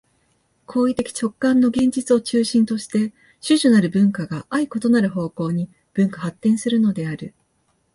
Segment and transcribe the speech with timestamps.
[0.65, 7.35] 行為的直観の現実を中心として種々なる文化が相異なる方向に分化発展するのである。